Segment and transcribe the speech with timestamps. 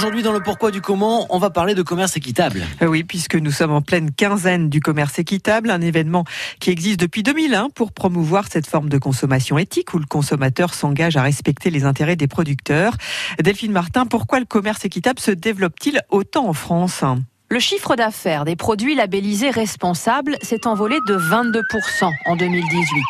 [0.00, 2.62] Aujourd'hui, dans le pourquoi du comment, on va parler de commerce équitable.
[2.80, 6.24] Euh, oui, puisque nous sommes en pleine quinzaine du commerce équitable, un événement
[6.58, 11.18] qui existe depuis 2001 pour promouvoir cette forme de consommation éthique où le consommateur s'engage
[11.18, 12.96] à respecter les intérêts des producteurs.
[13.42, 17.04] Delphine Martin, pourquoi le commerce équitable se développe-t-il autant en France?
[17.50, 23.02] Le chiffre d'affaires des produits labellisés responsables s'est envolé de 22% en 2018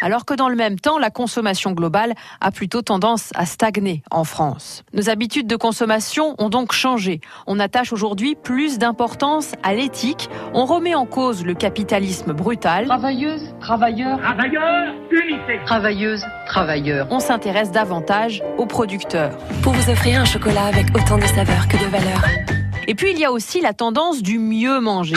[0.00, 4.24] alors que dans le même temps, la consommation globale a plutôt tendance à stagner en
[4.24, 4.84] France.
[4.92, 7.20] Nos habitudes de consommation ont donc changé.
[7.46, 12.86] On attache aujourd'hui plus d'importance à l'éthique, on remet en cause le capitalisme brutal.
[12.86, 15.60] Travailleuse, travailleur, travailleur, unité.
[15.64, 17.06] Travailleuse, travailleur.
[17.10, 19.36] On s'intéresse davantage aux producteurs.
[19.62, 22.22] Pour vous offrir un chocolat avec autant de saveur que de valeur.
[22.88, 25.16] Et puis il y a aussi la tendance du mieux manger.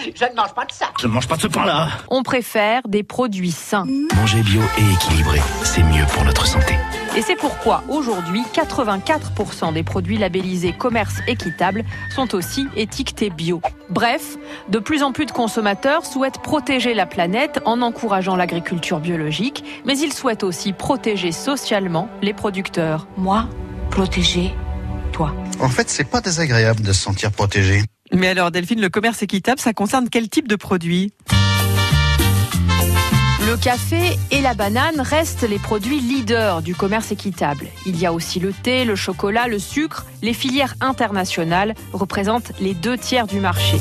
[0.14, 0.86] Je ne mange pas de ça.
[1.00, 1.88] Je ne mange pas de ce pain-là.
[2.08, 3.86] On préfère des produits sains.
[4.14, 6.74] Manger bio et équilibré, c'est mieux pour notre santé.
[7.16, 13.60] Et c'est pourquoi aujourd'hui, 84% des produits labellisés commerce équitable sont aussi étiquetés bio.
[13.88, 14.36] Bref,
[14.68, 19.98] de plus en plus de consommateurs souhaitent protéger la planète en encourageant l'agriculture biologique, mais
[19.98, 23.08] ils souhaitent aussi protéger socialement les producteurs.
[23.16, 23.48] Moi,
[23.90, 24.54] protéger
[25.12, 25.34] toi.
[25.58, 27.82] En fait, c'est pas désagréable de se sentir protégé.
[28.12, 31.12] Mais alors Delphine, le commerce équitable, ça concerne quel type de produits?
[33.46, 37.66] Le café et la banane restent les produits leaders du commerce équitable.
[37.86, 40.06] Il y a aussi le thé, le chocolat, le sucre.
[40.22, 43.78] Les filières internationales représentent les deux tiers du marché.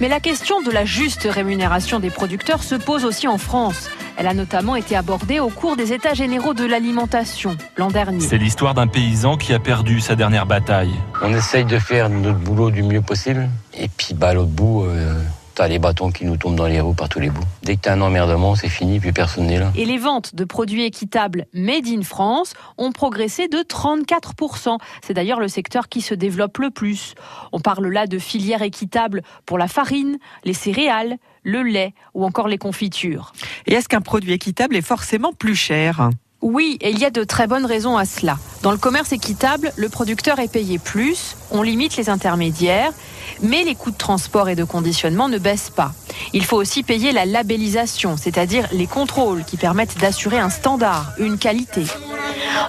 [0.00, 3.88] Mais la question de la juste rémunération des producteurs se pose aussi en France.
[4.16, 8.20] Elle a notamment été abordée au cours des États généraux de l'alimentation l'an dernier.
[8.20, 10.92] C'est l'histoire d'un paysan qui a perdu sa dernière bataille.
[11.22, 13.48] On essaye de faire notre boulot du mieux possible.
[13.74, 15.21] Et puis, bah, à l'autre bout, euh,
[15.54, 17.44] T'as les bâtons qui nous tombent dans les roues par tous les bouts.
[17.62, 19.70] Dès que t'as un emmerdement, c'est fini, puis personne n'est là.
[19.76, 24.78] Et les ventes de produits équitables made in France ont progressé de 34%.
[25.06, 27.14] C'est d'ailleurs le secteur qui se développe le plus.
[27.52, 32.48] On parle là de filières équitables pour la farine, les céréales, le lait ou encore
[32.48, 33.32] les confitures.
[33.66, 36.08] Et est-ce qu'un produit équitable est forcément plus cher?
[36.40, 38.36] Oui, et il y a de très bonnes raisons à cela.
[38.62, 42.92] Dans le commerce équitable, le producteur est payé plus, on limite les intermédiaires,
[43.40, 45.92] mais les coûts de transport et de conditionnement ne baissent pas.
[46.32, 51.38] Il faut aussi payer la labellisation, c'est-à-dire les contrôles qui permettent d'assurer un standard, une
[51.38, 51.84] qualité.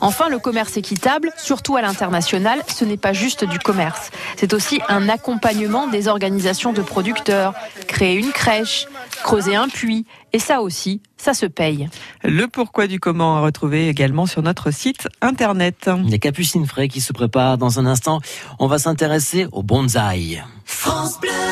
[0.02, 4.12] Enfin, le commerce équitable, surtout à l'international, ce n'est pas juste du commerce.
[4.38, 7.54] C'est aussi un accompagnement des organisations de producteurs,
[7.88, 8.88] créer une crèche,
[9.24, 11.90] creuser un puits, et ça aussi, ça se paye.
[12.24, 15.90] Le pourquoi du comment à retrouver également sur notre site internet.
[16.06, 18.20] Les capucines frais qui se préparent dans un instant.
[18.60, 20.44] On va s'intéresser au bonsaï.
[20.66, 21.43] France Bleu